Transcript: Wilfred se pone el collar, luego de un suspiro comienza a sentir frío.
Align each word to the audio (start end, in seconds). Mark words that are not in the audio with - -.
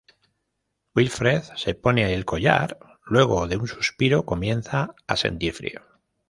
Wilfred 0.95 1.43
se 1.57 1.75
pone 1.75 2.11
el 2.15 2.25
collar, 2.25 2.79
luego 3.05 3.47
de 3.47 3.57
un 3.57 3.67
suspiro 3.67 4.25
comienza 4.25 4.95
a 5.05 5.15
sentir 5.15 5.53
frío. 5.53 5.83